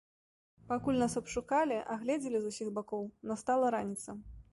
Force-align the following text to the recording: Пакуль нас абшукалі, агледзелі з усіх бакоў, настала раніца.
Пакуль 0.69 1.01
нас 1.01 1.15
абшукалі, 1.21 1.77
агледзелі 1.95 2.41
з 2.45 2.53
усіх 2.53 2.71
бакоў, 2.79 3.05
настала 3.33 3.67
раніца. 3.77 4.17